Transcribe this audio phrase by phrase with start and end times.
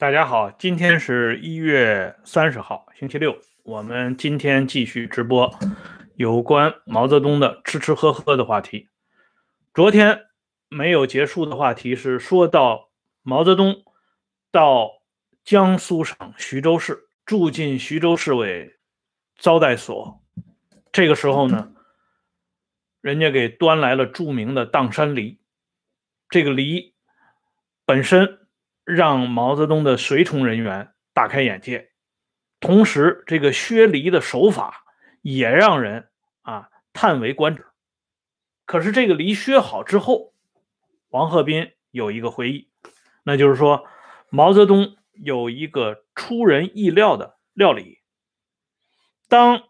[0.00, 3.36] 大家好，今天是一月三十号，星期六。
[3.64, 5.52] 我们今天继续直播
[6.14, 8.88] 有关毛泽东的吃吃喝喝的话题。
[9.74, 10.26] 昨天
[10.68, 12.90] 没有结束的话题是说到
[13.22, 13.82] 毛泽东
[14.52, 14.88] 到
[15.42, 18.78] 江苏省徐州市住进徐州市委
[19.36, 20.22] 招待所，
[20.92, 21.72] 这个时候呢，
[23.00, 25.40] 人家给端来了著名的砀山梨。
[26.28, 26.94] 这个梨
[27.84, 28.37] 本身
[28.88, 31.90] 让毛泽东的随从人员大开眼界。
[32.58, 34.82] 同时，这个削梨的手法
[35.20, 36.08] 也让人
[36.40, 37.66] 啊叹为观止。
[38.64, 40.32] 可是，这个梨削好之后，
[41.10, 42.70] 王鹤斌有一个回忆，
[43.24, 43.86] 那就是说，
[44.30, 47.98] 毛泽东有一个出人意料的料理。
[49.28, 49.64] 当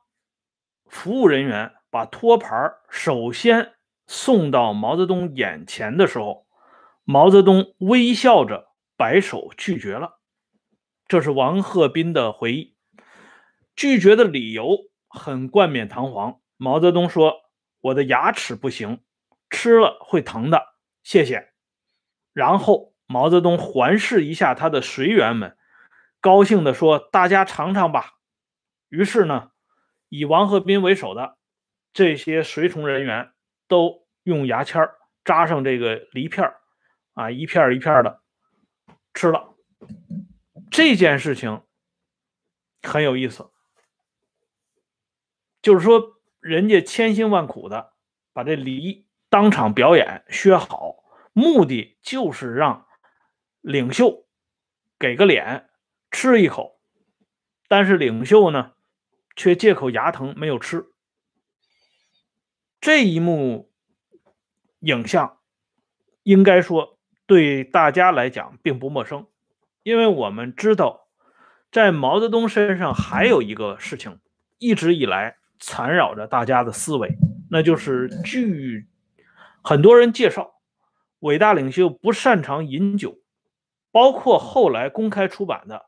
[0.86, 3.72] 服务人员把托盘首先
[4.06, 6.46] 送到毛泽东眼前的时候，
[7.02, 8.67] 毛泽东微笑着
[8.98, 10.20] 摆手拒绝了。
[11.06, 12.76] 这是王鹤斌的回忆。
[13.74, 14.76] 拒绝的理由
[15.08, 16.40] 很冠冕堂皇。
[16.56, 17.36] 毛泽东说
[17.80, 19.04] ：“我的牙齿不行，
[19.48, 20.74] 吃了会疼的，
[21.04, 21.52] 谢谢。”
[22.34, 25.56] 然后毛泽东环视一下他的随员们，
[26.20, 28.14] 高兴地说：“大家尝尝吧。”
[28.90, 29.52] 于是呢，
[30.08, 31.38] 以王鹤斌为首的
[31.92, 33.30] 这些随从人员
[33.68, 34.88] 都用牙签
[35.24, 36.52] 扎上这个梨片
[37.14, 38.20] 啊，一片一片的
[39.18, 39.56] 吃了。
[40.70, 41.64] 这件事情
[42.84, 43.50] 很有意思。
[45.60, 47.94] 就是说，人家千辛万苦的
[48.32, 51.02] 把这梨当场表演削好，
[51.32, 52.86] 目的就是让
[53.60, 54.24] 领袖
[55.00, 55.68] 给个脸
[56.12, 56.80] 吃一口，
[57.66, 58.74] 但是领袖呢，
[59.34, 60.92] 却借口牙疼没有吃。
[62.80, 63.72] 这一幕
[64.78, 65.40] 影像，
[66.22, 66.97] 应该说
[67.28, 69.28] 对大家来讲并不陌生，
[69.84, 71.06] 因为我们知道，
[71.70, 74.18] 在毛泽东身上还有一个事情，
[74.58, 75.36] 一直以来。
[75.60, 77.18] 缠绕着大家的思维，
[77.50, 78.86] 那就是据
[79.60, 80.52] 很多人介绍，
[81.18, 83.18] 伟大领袖不擅长饮酒，
[83.90, 85.74] 包括后来公开出版的《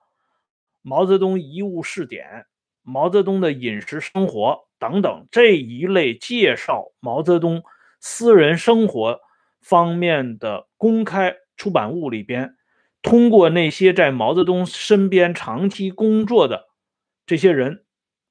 [0.83, 2.27] 毛泽东遗物试点》
[2.83, 4.35] 《毛泽东的饮食生活》
[4.81, 7.63] 等等这一类介绍毛泽东
[8.01, 9.21] 私人生活
[9.61, 12.57] 方面的公开出版物里边，
[13.03, 16.69] 通过那些在毛泽东身边长期工作的
[17.27, 17.85] 这些人，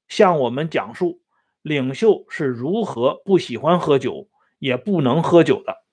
[0.08, 1.22] 向我们讲述。
[1.62, 4.30] 领袖是如何不喜欢喝酒，
[4.60, 5.84] 也不能喝酒的。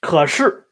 [0.00, 0.68] 可是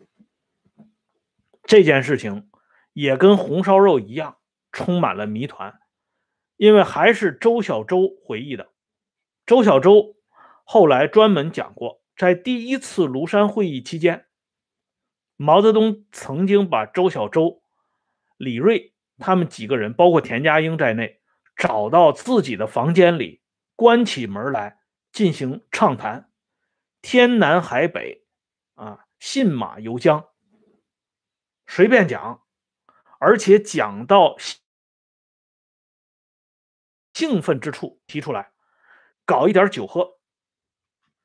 [1.65, 2.49] 这件事情
[2.95, 4.39] 也跟红烧肉一样，
[4.73, 5.79] 充满了谜团。
[6.57, 8.69] 因为还是周小舟回忆的。
[9.47, 10.17] 周小舟
[10.65, 14.27] 后来专门讲过，在第一次庐山会议期间，
[15.37, 17.63] 毛泽东曾经把周小舟、
[18.37, 21.23] 李锐他们几个人，包括田家英在内，
[21.57, 23.41] 找到自己的房间里。
[23.77, 24.81] 关起门来
[25.13, 26.33] 进行畅谈，
[27.01, 28.27] 天南海北，
[28.75, 30.31] 啊，信马由缰，
[31.69, 32.45] 随便讲，
[33.21, 34.37] 而且讲到
[37.15, 38.51] 兴奋之处提出来，
[39.25, 40.18] 搞一点酒喝，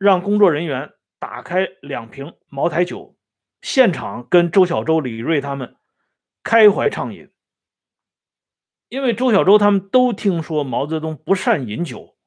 [0.03, 3.15] 让工作人员打开两瓶茅台酒，
[3.61, 5.77] 现场跟周小舟、李锐他们
[6.43, 7.31] 开怀畅饮。
[8.89, 12.17] 因为周小舟他们都听说毛泽东不善饮酒。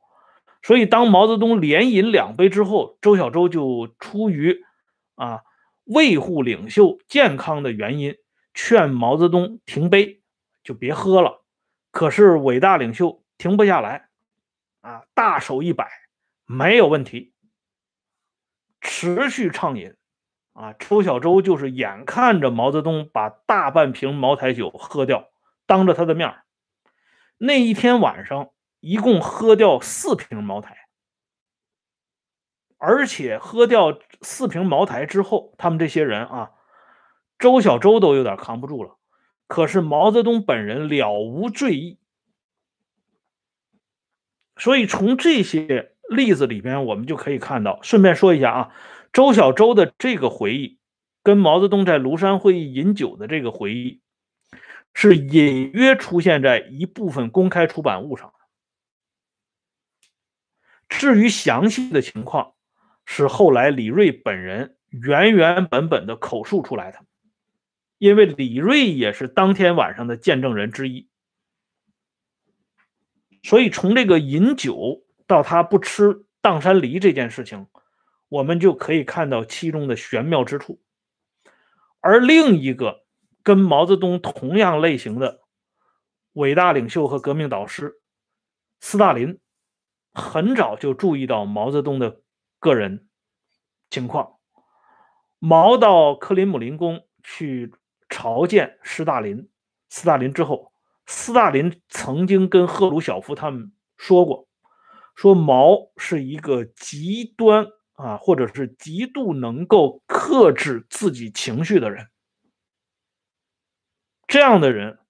[0.63, 4.65] 所以，当毛泽东连饮两杯之后，周小舟就出于
[5.17, 5.43] 啊
[5.85, 8.15] 维护领袖健康的原因，
[8.55, 10.23] 劝毛泽东停杯，
[10.65, 11.45] 就别喝了。
[11.91, 14.09] 可是伟大领袖停不下来，
[14.81, 15.91] 啊，大手一摆，
[16.47, 17.35] 没有问题，
[18.87, 19.95] 持续畅饮。
[20.53, 25.29] 啊，周小舟就是眼看着毛泽东把大半瓶茅台酒喝掉，
[25.67, 26.37] 当着他的面
[27.37, 28.51] 那一天晚上。
[28.81, 30.87] 一共喝掉四瓶茅台，
[32.77, 36.53] 而且喝掉四瓶茅台之后，他们这些人啊，
[37.37, 38.97] 周小舟都有点扛不住了。
[39.49, 41.99] 可是毛泽东本人了无醉意。
[44.57, 47.81] 所以从这些例子里边，我们就可以看到。
[47.83, 48.75] 顺便说一下啊，
[49.13, 50.79] 周小舟的这个回忆，
[51.23, 54.01] 跟毛泽东在庐山会议饮酒的这个回忆，
[54.95, 58.33] 是隐约出现在一部分公开出版物上。
[60.89, 62.55] 至于详细的情况，
[63.05, 67.01] 是后来李锐本人原原本本的口述出来的，
[67.99, 71.09] 因为李锐也是当天晚上的见证人之一，
[73.43, 77.67] 所以从这个饮酒到他不吃砀山梨这件事情，
[78.29, 80.81] 我们就可以看到其中的玄妙之处。
[82.01, 83.05] 而另一个
[83.43, 85.41] 跟毛泽东同样类型的
[86.35, 88.01] 伟大领袖和革命导师
[88.81, 89.41] 斯大林，
[90.13, 92.21] 很早就注意到毛泽东的
[92.61, 93.09] 个人
[93.91, 94.35] 情况。
[95.39, 97.73] 毛到克林姆林宫去
[98.09, 99.49] 朝见斯大林，
[99.89, 100.73] 斯大林之后，
[101.07, 104.46] 斯大林曾经跟赫鲁晓夫他们说过，
[105.17, 112.07] 说毛是一个极端啊，或者是极度能够克制自己情绪的人。
[114.29, 115.01] 这样的人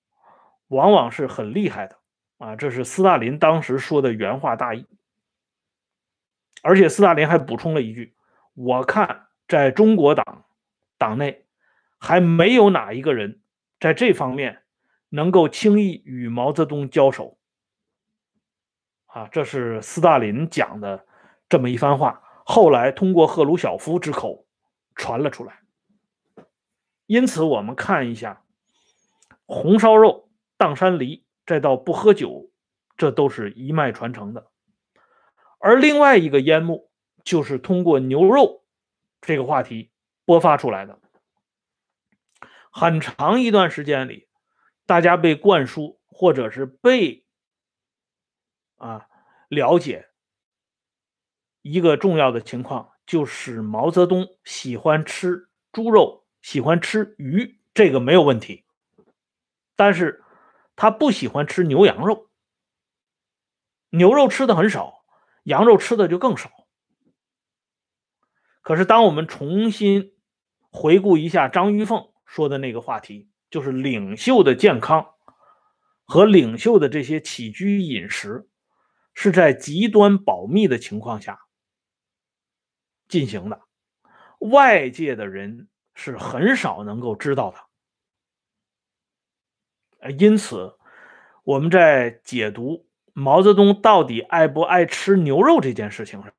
[0.69, 1.99] 往往是很厉害的
[2.39, 4.87] 啊，这是斯大林当时说的原话大意。
[6.63, 8.15] 而且斯大林还补充了一句
[8.55, 10.45] ：“我看。”在中国党
[10.99, 11.47] 党内，
[12.01, 13.43] 还没有哪一个人
[13.79, 14.65] 在这方面
[15.09, 17.36] 能够轻易与毛泽东交手。
[19.07, 21.07] 啊，这是斯大林讲的
[21.49, 24.47] 这么一番话，后来通过赫鲁晓夫之口
[24.95, 25.61] 传了出来。
[27.07, 28.43] 因此，我们看一下，
[29.47, 32.51] 红烧肉、砀山梨，再到不喝酒，
[32.97, 34.49] 这都是一脉传承的。
[35.59, 36.91] 而另外一个烟幕，
[37.25, 38.65] 就是通过牛肉。
[39.23, 39.91] 这个话题
[40.25, 41.01] 播发出来的
[42.71, 44.29] 很长一段时间里，
[44.85, 47.26] 大家被灌输或者是被
[48.77, 49.07] 啊
[49.49, 50.09] 了解
[51.63, 58.65] 一个重要的情况，就是毛泽东喜欢吃猪肉，喜欢吃鱼，这个没有问题，
[59.75, 60.23] 但是
[60.77, 62.31] 他不喜欢吃牛羊肉，
[63.91, 65.05] 牛肉吃的很少，
[65.45, 66.51] 羊肉吃的就更少。
[68.63, 70.13] 可是，当我们重新
[70.71, 75.15] 回顾一下张玉凤说的那个话题，就是领袖的健康
[76.05, 78.49] 和领袖的这些起居饮食
[79.17, 81.41] 是在极端保密的情况下
[83.09, 83.63] 进行的，
[84.39, 87.59] 外界的人是很少能够知道的。
[90.19, 90.79] 因此，
[91.43, 96.33] 我们在解读毛泽东到底爱不爱吃牛肉这件事情上，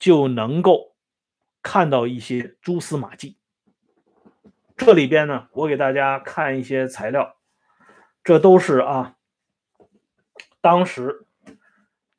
[0.00, 0.92] 就能够。
[1.66, 3.38] 看到一些蛛丝马迹，
[4.76, 7.38] 这里边呢，我给大家看一些材料，
[8.22, 9.16] 这都是啊，
[10.60, 11.23] 当时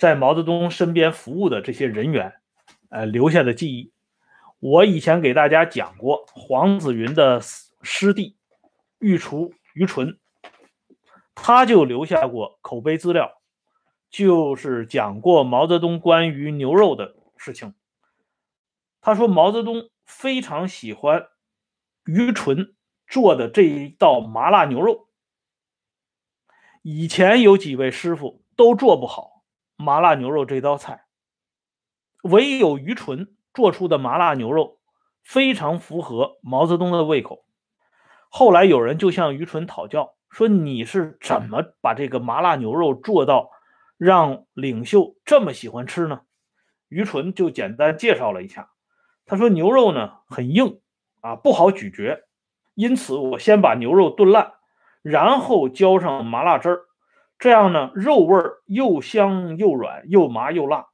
[0.05, 2.35] 在毛泽东身边服务的这些人员，
[2.89, 3.91] 呃留下的记忆。
[4.59, 7.41] 我以前给大家讲过，黄子云的
[7.81, 8.37] 师弟
[8.99, 10.19] 御厨于纯，
[11.33, 13.41] 他就留下过口碑资料，
[14.11, 17.73] 就是讲过毛泽东关于牛肉的事情。
[19.01, 21.29] 他说：“毛泽东非常喜欢
[22.05, 22.75] 于纯
[23.07, 25.07] 做的这一道麻辣牛肉。
[26.83, 29.34] 以前有几位师傅都做不好
[29.75, 31.05] 麻辣牛肉这道菜，
[32.23, 34.79] 唯有于纯做出的麻辣牛肉
[35.23, 37.45] 非常符合毛泽东的胃口。
[38.29, 43.49] 后来有人就向于纯讨教，说你是怎么把这个麻辣牛肉做到
[43.97, 46.21] 让领袖这么喜欢吃呢？”
[46.89, 48.69] 于纯就简单介绍了一下。
[49.25, 50.81] 他说：“牛肉呢很硬
[51.21, 52.21] 啊，不好咀嚼，
[52.75, 54.53] 因此我先把牛肉炖烂，
[55.01, 56.84] 然后浇上麻辣汁儿，
[57.37, 60.87] 这样呢肉味儿又香又软，又麻又辣，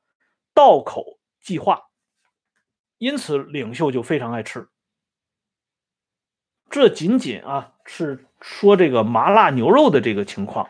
[0.54, 1.84] 到口即化。
[2.98, 4.70] 因此领袖就非常爱吃。
[6.70, 10.70] 这仅仅啊是说这个麻辣牛肉的这个情况，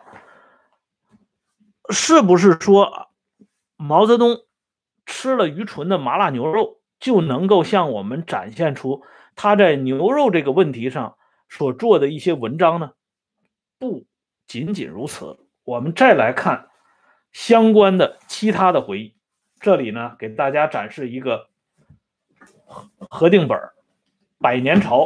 [1.90, 3.10] 是不是说
[3.76, 4.46] 毛泽东
[5.06, 9.02] 吃了愚蠢的麻辣牛肉？”就能够向我们展现出
[9.36, 11.18] 他在牛肉这个问题上
[11.50, 12.92] 所做的一些文章呢？
[13.80, 14.06] 不
[14.46, 16.70] 仅仅如此，我们再来看
[17.32, 19.16] 相关的其他的回忆。
[19.60, 21.50] 这里呢，给大家展示一个
[22.98, 23.58] 核定本
[24.40, 25.00] 《百年朝》，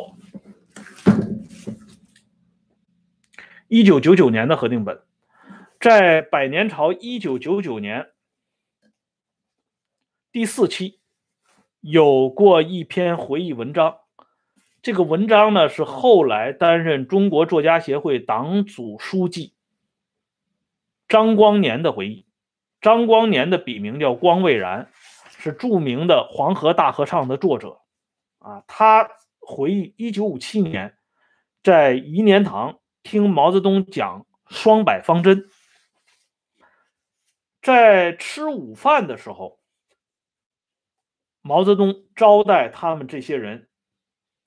[3.68, 5.02] 一九九九年的核定本，
[5.80, 8.12] 在《百年朝》一九九九年
[10.32, 11.00] 第四期。
[11.88, 13.98] 有过一篇回忆文章，
[14.82, 19.54] 这个文章呢是后来担任中国作家协会党组书记
[21.08, 22.28] 张光年的回忆。
[22.82, 24.92] 张光年的笔名叫光未然，
[25.38, 27.82] 是著名的《黄河大合唱》的作者。
[28.40, 29.10] 啊，他
[29.40, 30.98] 回忆一九五七年
[31.64, 35.50] 在颐年堂听毛泽东讲双百方针，
[37.62, 39.60] 在吃午饭的时候。
[41.42, 43.70] 毛泽东招待他们这些人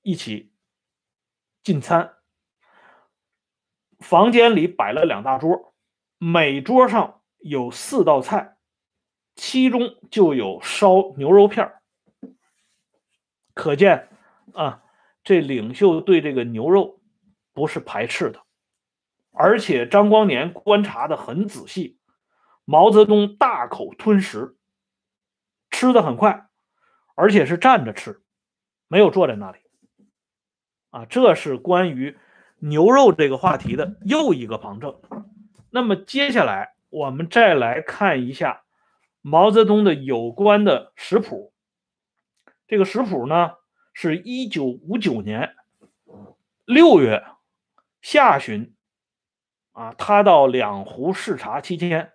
[0.03, 0.53] 一起
[1.63, 2.17] 进餐，
[4.01, 5.75] 房间里摆了两大桌，
[6.19, 8.57] 每桌上有四道菜，
[9.37, 11.75] 其中就有烧牛肉片
[13.55, 14.09] 可见
[14.53, 14.83] 啊，
[15.23, 17.01] 这领袖对这个牛肉
[17.53, 18.41] 不是排斥的，
[19.33, 21.99] 而且张光年观察的很仔细，
[22.65, 24.57] 毛泽东大口吞食，
[25.71, 26.49] 吃的很快，
[27.15, 28.23] 而且是站着吃，
[28.89, 29.59] 没有坐在那里。
[30.91, 32.17] 啊，这是关于
[32.59, 35.01] 牛肉这个话题的又一个旁证。
[35.71, 38.63] 那么接下来我们再来看一下
[39.21, 41.53] 毛泽东的有关的食谱。
[42.67, 43.53] 这个食谱呢，
[43.93, 45.55] 是一九五九年
[46.65, 47.25] 六月。
[48.01, 48.75] 下旬，
[49.73, 52.13] 啊，他到两湖视察期间，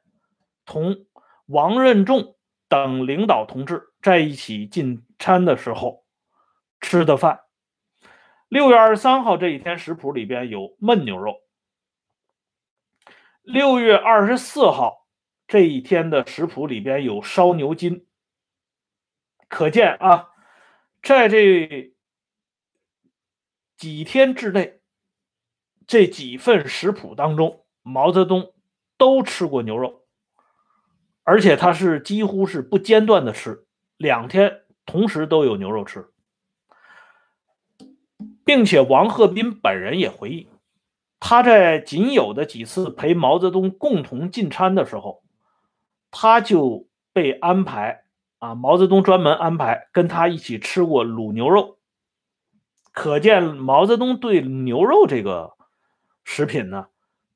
[0.65, 1.05] 同
[1.45, 2.37] 王任重
[2.69, 6.05] 等领导同志在一起进餐的时候
[6.79, 7.41] 吃的饭。
[8.47, 11.42] 六月二十三号这一天食谱里边有焖牛肉。
[13.43, 15.07] 六月二十四号
[15.47, 18.07] 这一天的食谱里边有烧牛筋。
[19.47, 20.29] 可见啊，
[21.03, 21.93] 在这
[23.77, 24.79] 几天之内。
[25.85, 28.53] 这几份食谱当中，毛泽东
[28.97, 30.05] 都吃过牛肉，
[31.23, 33.65] 而且他是几乎是不间断的吃，
[33.97, 36.09] 两天同时都有牛肉吃，
[38.45, 40.47] 并且王鹤斌本人也回忆，
[41.25, 45.23] 他在仅有的几次陪毛泽东共同进餐的时候，
[46.11, 48.03] 他就被安排
[48.39, 51.77] 啊，毛泽东专门安排跟他一起吃过卤牛肉，
[52.91, 55.53] 可见毛泽东对牛肉这个。
[56.25, 56.87] 食品呢，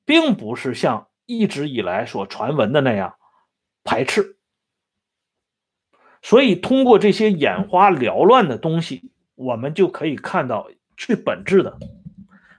[0.03, 3.15] 并不是像一直以来所传闻的那样
[3.85, 4.35] 排斥，
[6.21, 11.77] 所以通过这些眼花缭乱的东西，我们就可以看到最本质的，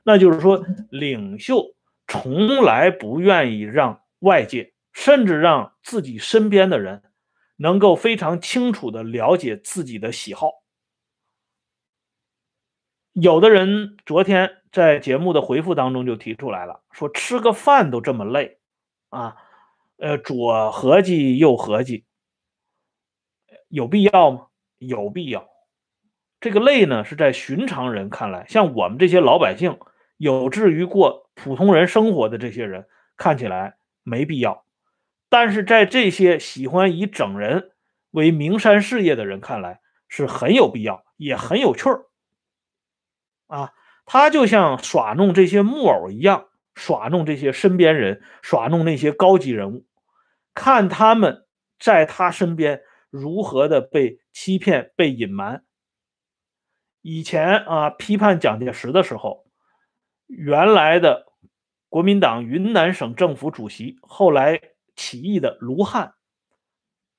[0.08, 1.74] 那就是说，领袖
[2.06, 7.02] 从来不愿意让外界，甚至让自己身边的人，
[7.56, 10.62] 能够非常清楚的了解自己的喜好。
[13.12, 18.60] 有的人昨天在节目的回复当中就提出来了，说吃个饭都这么累，
[19.10, 19.36] 啊，
[19.98, 22.06] 呃，左合计右合计，
[23.68, 24.46] 有必要吗？
[24.78, 25.46] 有必要。
[26.40, 29.78] 这个累呢，是在寻常人看来，像我们这些老百姓，
[30.18, 34.66] 有志于过普通人生活的这些人，看起来没必要。
[35.30, 37.70] 但是在这些喜欢以整人
[38.10, 42.06] 为名山事业的人看来，是很有必要，也很有趣儿。
[43.46, 43.72] 啊，
[44.04, 49.86] 他就像耍弄这些木偶一样，耍弄这些身边人，耍弄那些高级人物，
[50.54, 51.46] 看他们
[51.78, 55.62] 在他身边如何的被欺骗、被隐瞒。
[57.02, 59.46] 以前啊，批判蒋介石的时候，
[60.28, 61.26] 原来的
[61.88, 64.60] 国民党云南省政府主席，后来
[64.94, 66.14] 起义的卢汉，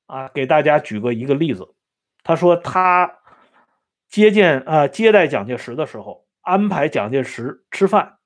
[0.06, 1.76] 啊，给大家举个一个例子，
[2.24, 3.18] 他说他。
[4.10, 8.18] 接见啊，接待蒋介石的时候，安排蒋介石吃饭，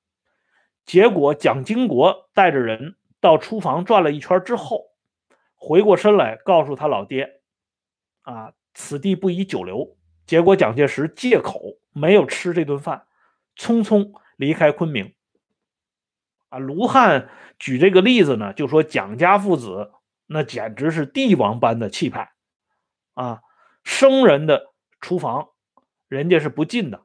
[0.86, 4.86] 结果蒋经国带着人到厨房转了一圈之后，
[5.54, 7.42] 回过身来告诉他老爹
[8.24, 11.60] ：“啊，此地不宜久留。”结果蒋介石借口
[11.92, 13.04] 没有吃这顿饭，
[13.54, 15.14] 匆匆离开昆明。
[16.48, 19.92] 啊，卢汉举这个例子呢，就说蒋家父子
[20.26, 22.32] 那简直是帝王般的气派，
[23.14, 23.40] 啊，
[23.82, 25.48] 生人的厨房。
[26.06, 27.02] 人家是不进的，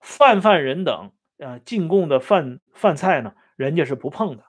[0.00, 4.44] 泛泛人等啊进贡的饭饭菜呢，人家是不碰的。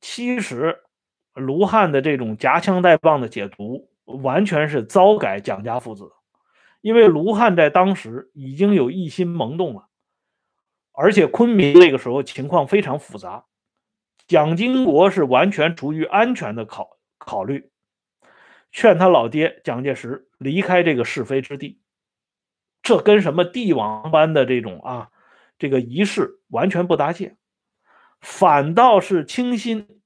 [0.00, 0.80] 其实
[1.34, 6.10] 卢汉的这种夹枪带棒的解读，完全是糟改蒋家父子，
[6.80, 9.86] 因为卢汉在当时已经有一心萌动了，
[11.00, 13.46] 而且昆明那个时候情况非常复杂，
[14.28, 17.70] 蒋经国是完全出于安全的考考虑，
[18.70, 21.80] 劝他老爹蒋介石离开这个是非之地。
[22.82, 25.08] 这跟什么帝王般的这种啊，
[25.58, 27.34] 这个仪式完全不搭界，
[28.20, 30.02] 反倒是倾心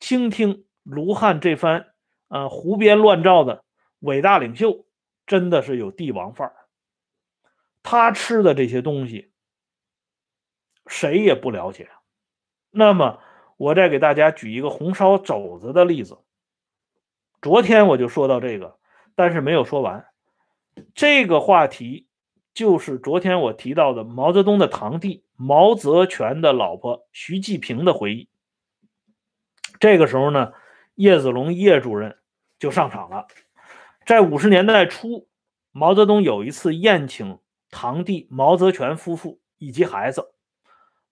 [0.00, 1.86] 倾听卢汉这番
[2.26, 3.62] 啊胡编乱造的
[4.00, 4.86] 伟大领袖，
[5.24, 6.56] 真的是有帝王范儿。
[7.84, 9.30] 他吃的这些东西，
[10.86, 11.88] 谁也不了解。
[12.70, 13.20] 那么，
[13.56, 16.18] 我再给大家举一个红烧肘子的例子。
[17.40, 18.76] 昨天我就说到这个，
[19.14, 20.06] 但是没有说完。
[20.94, 22.06] 这个话题
[22.52, 28.28] 就是昨天我提到的毛泽东的堂弟毛泽全的老婆徐继平的回忆。
[29.80, 30.52] 这个时候呢，
[30.94, 32.18] 叶子龙叶主任
[32.58, 33.26] 就上场了。
[34.04, 35.28] 在五十年代初，
[35.72, 37.38] 毛泽东有一次宴请
[37.70, 40.32] 堂弟毛泽全夫妇以及孩子。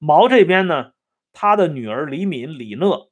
[0.06, 0.92] 毛这边呢，
[1.32, 3.10] 他的女儿李敏、李讷，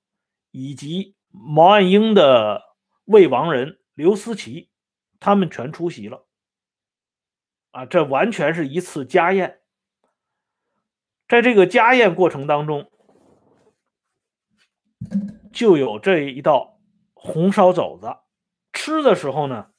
[0.51, 2.63] 以及毛岸英的
[3.07, 4.69] 未亡人刘思齐，
[5.19, 6.27] 他们全出席了。
[7.71, 9.63] 啊，这完全是一次家宴。
[11.27, 12.93] 在这个家宴过程当中，
[15.51, 16.79] 就有这一道
[17.15, 18.19] 红烧肘子。
[18.75, 19.73] 吃的时候呢，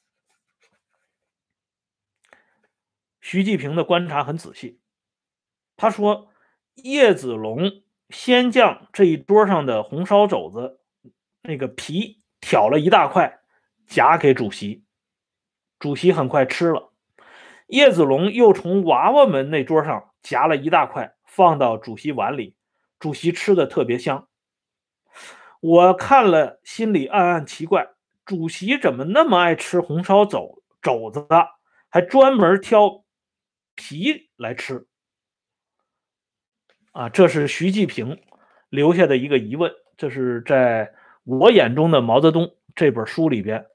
[3.20, 4.80] 徐继平的观察很仔细。
[5.76, 6.32] 他说
[6.74, 10.80] ：“叶子龙先将这一桌上的红烧肘子
[11.42, 13.40] 那个皮挑了一大块，
[13.86, 14.84] 夹给主席。
[15.78, 16.92] 主席很快吃了。
[17.66, 22.54] 叶子龙又从娃娃们那桌上夹了一大块，放到主席碗里。
[22.98, 24.28] 主席吃的特别香。
[25.60, 27.88] 我看了，心里暗暗奇怪：
[28.24, 31.26] 主席怎么那么爱吃红烧肘肘子，
[31.88, 33.04] 还专门挑
[33.74, 34.86] 皮来吃？”
[36.94, 38.20] 啊，这是徐继平
[38.68, 43.66] 留下的一个疑问，这是在我眼中的毛泽东这本书里边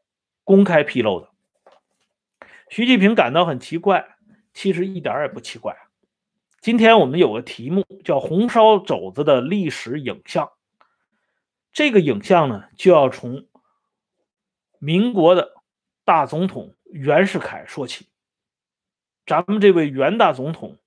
[0.45, 1.29] 公开披露的。
[2.69, 4.15] 徐继平感到很奇怪，
[4.53, 5.75] 其实一点也不奇怪。
[6.61, 10.51] 今天我们有个题目叫“红烧肘子的历史影像”，
[11.73, 13.47] 这个影像呢，就要从
[14.79, 15.55] 民国的
[16.05, 18.07] 大总统袁世凯说起。
[19.25, 20.77] 咱们这位袁大总统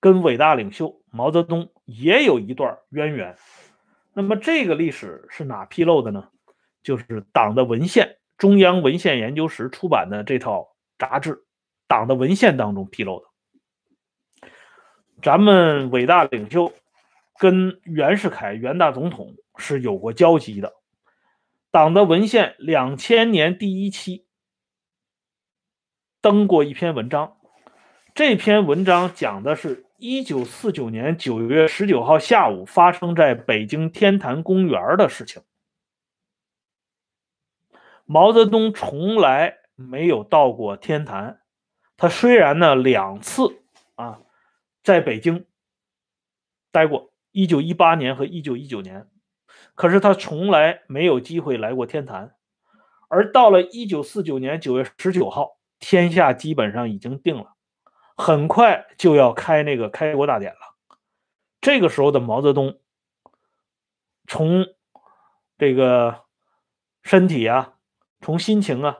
[0.00, 1.68] 跟伟大领袖毛泽东。
[1.92, 3.36] 也有一段渊源，
[4.14, 6.28] 那么这个历史是哪披露的呢？
[6.82, 11.34] 就是党的文献，中央文献研究室出版的这套杂志
[11.86, 13.26] 《党的文献》当中披露的。
[15.22, 16.72] 咱们伟大领袖
[17.38, 20.68] 跟袁世凯袁大总统是有过交集的，
[21.70, 24.26] 《党的文献》两千年第一期
[26.20, 27.36] 登过一篇文章，
[28.14, 29.84] 这篇文章讲的是。
[30.04, 35.42] 一九四九年九月十九号下午，发生在北京天坛公园的事情。
[38.04, 41.42] 毛泽东从来没有到过天坛，
[41.96, 43.62] 他虽然呢两次
[43.94, 44.22] 啊
[44.82, 45.46] 在北京
[46.72, 49.06] 待过，一九一八年和一九一九年，
[49.76, 52.34] 可是他从来没有机会来过天坛。
[53.06, 57.54] 而到了一九四九年九月十九号，天下基本上已经定了。
[58.16, 60.58] 很快就要开那个开国大典了，
[61.60, 62.78] 这个时候的毛泽东，
[64.26, 64.66] 从
[65.58, 66.24] 这个
[67.02, 67.74] 身体啊，
[68.20, 68.98] 从心情啊，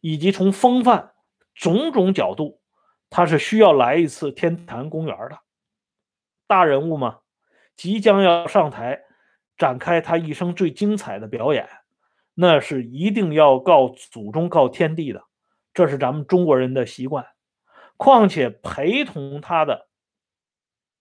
[0.00, 1.12] 以及从风范
[1.54, 2.60] 种种角度，
[3.10, 5.40] 他是需要来一次天坛公园的。
[6.46, 7.20] 大人物嘛，
[7.76, 9.02] 即将要上台
[9.56, 11.68] 展开他一生最精彩的表演，
[12.34, 15.24] 那是一定要告祖宗告天地的，
[15.72, 17.26] 这是咱们中国人的习惯。
[17.96, 19.88] 况且陪同他的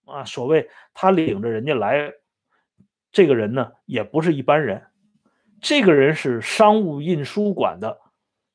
[0.05, 2.13] 啊，所谓他领着人家来，
[3.11, 4.87] 这个人呢也不是一般人，
[5.61, 7.99] 这个人是商务印书馆的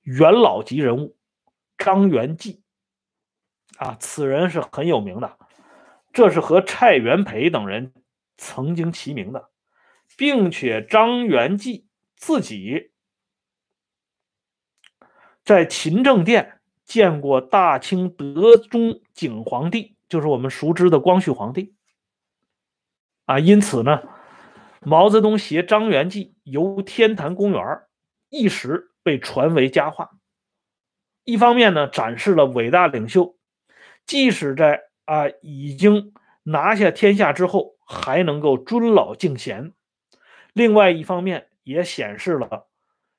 [0.03, 1.17] 元老级人物
[1.77, 2.63] 张元济
[3.79, 5.39] 啊，此人是很有名的，
[6.13, 7.93] 这是和蔡元培等人
[8.37, 9.51] 曾经齐名的，
[10.17, 12.93] 并且张元济自己
[15.45, 16.58] 在勤政殿。
[16.89, 21.75] 见过大清德宗景皇帝，就是我们熟知的光绪皇帝
[23.27, 23.39] 啊。
[23.39, 24.03] 因此呢，
[24.81, 27.63] 毛泽东携张元济游天坛公园，
[28.31, 30.09] 一时被传为佳话。
[31.25, 33.37] 一方面呢，展示了伟大领袖
[34.07, 39.75] 即使在啊已经拿下天下之后，还能够尊老敬贤；
[40.55, 42.67] 另外一方面，也显示了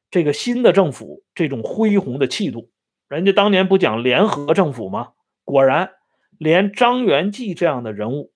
[0.10, 2.72] 这个新的政府这种恢宏的气度。
[3.10, 5.14] 人家当年不讲联合政府吗？
[5.44, 5.94] 果然，
[6.38, 8.32] 连张元济这样的人物，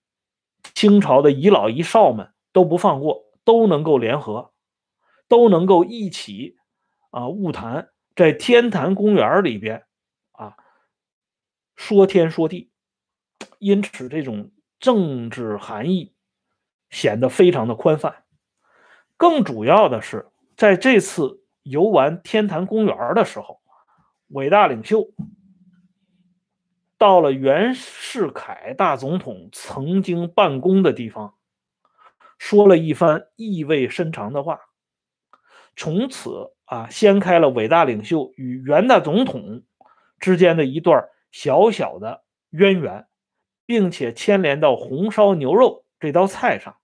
[0.74, 4.52] 清朝的遗老遗少们都不放过，都能够联合，
[5.28, 6.58] 都能够一起
[7.12, 9.84] 啊晤谈，在天坛公园里边
[10.32, 10.56] 啊
[11.76, 12.72] 说天说地，
[13.60, 16.16] 因此这种政治含义
[16.90, 18.24] 显得非常的宽泛。
[19.18, 23.62] 更主要的是，在这次游玩天坛公园的时候。
[24.34, 25.12] 伟大领袖
[26.98, 31.36] 到了袁世凯大总统曾经办公的地方，
[32.40, 34.60] 说了一番意味深长的话，
[35.76, 39.62] 从此啊，掀开了伟大领袖与袁大总统
[40.20, 43.06] 之间的一段小小的渊源，
[43.68, 46.78] 并且牵连到红烧牛肉这道菜上。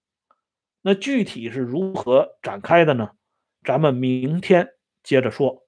[0.83, 3.09] 那具体是如何展开的呢？
[3.63, 4.69] 咱们明天
[5.01, 5.63] 接着说。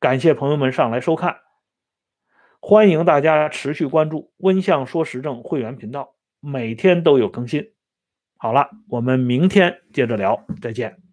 [0.00, 1.36] 感谢朋友们上来收看，
[2.58, 7.74] 欢迎大家持续关注温相说时政会员频道，每天都有更新。
[8.38, 11.09] 好了，我们明天接着聊，再见。